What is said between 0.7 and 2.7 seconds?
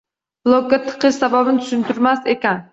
tiqish sababini tushuntirmas ekan.